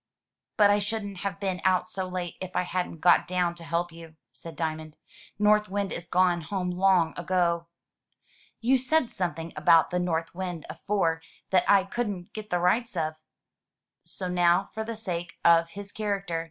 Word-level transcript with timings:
"But 0.57 0.71
I 0.71 0.79
shouldn't 0.79 1.17
have 1.17 1.39
been 1.39 1.61
out 1.63 1.87
so 1.87 2.07
late 2.07 2.35
if 2.41 2.55
I 2.55 2.63
hadn't 2.63 3.01
got 3.01 3.27
down 3.27 3.53
to 3.53 3.63
help 3.63 3.91
you/* 3.91 4.15
said 4.31 4.55
Diamond. 4.55 4.97
"North 5.37 5.69
Wind 5.69 5.91
is 5.91 6.07
gone 6.07 6.41
home 6.41 6.71
long 6.71 7.13
ago.'* 7.17 7.67
"You 8.61 8.79
said 8.79 9.11
something 9.11 9.53
about 9.55 9.91
the 9.91 9.99
north 9.99 10.33
wind 10.33 10.65
afore 10.71 11.21
that 11.51 11.69
I 11.69 11.83
couldn't 11.83 12.33
get 12.33 12.49
the 12.49 12.57
rights 12.57 12.97
of." 12.97 13.13
So 14.03 14.27
now, 14.27 14.71
for 14.73 14.83
the 14.83 14.97
sake 14.97 15.35
of 15.45 15.69
his 15.69 15.91
character. 15.91 16.39